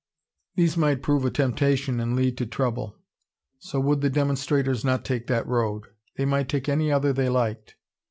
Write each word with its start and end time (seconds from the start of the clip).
These 0.55 0.77
might 0.77 1.03
prove 1.03 1.25
a 1.25 1.29
temptation 1.29 1.99
and 1.99 2.15
lead 2.15 2.35
to 2.39 2.47
trouble. 2.47 2.95
So 3.59 3.79
would 3.81 4.01
the 4.01 4.09
demonstrators 4.09 4.83
not 4.83 5.05
take 5.05 5.27
that 5.27 5.45
road 5.45 5.89
they 6.15 6.25
might 6.25 6.49
take 6.49 6.67
any 6.67 6.91
other 6.91 7.13
they 7.13 7.29
liked. 7.29 7.75